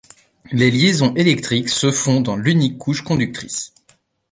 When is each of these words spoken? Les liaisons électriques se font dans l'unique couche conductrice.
Les 0.51 0.71
liaisons 0.71 1.13
électriques 1.13 1.69
se 1.69 1.91
font 1.91 2.21
dans 2.21 2.35
l'unique 2.35 2.79
couche 2.79 3.03
conductrice. 3.03 3.71